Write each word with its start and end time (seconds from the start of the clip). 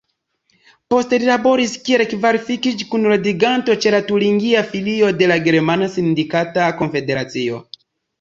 Poste 0.91 1.17
li 1.23 1.27
laboris 1.31 1.73
kiel 1.89 2.01
kvalifikiĝ-kunordiganto 2.13 3.75
ĉe 3.83 3.91
la 3.95 3.99
turingia 4.07 4.63
filio 4.71 5.11
de 5.21 5.29
la 5.33 5.37
Germana 5.49 5.91
sindikata 5.97 6.67
konfederacio. 6.81 7.61